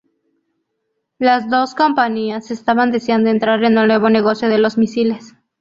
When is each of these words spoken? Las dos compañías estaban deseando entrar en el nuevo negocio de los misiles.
Las 1.19 1.47
dos 1.47 1.75
compañías 1.75 2.49
estaban 2.49 2.89
deseando 2.89 3.29
entrar 3.29 3.63
en 3.63 3.77
el 3.77 3.85
nuevo 3.87 4.09
negocio 4.09 4.49
de 4.49 4.57
los 4.57 4.79
misiles. 4.79 5.35